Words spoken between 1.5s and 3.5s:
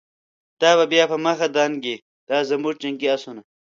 دانګی، دازموږ جنګی آسونه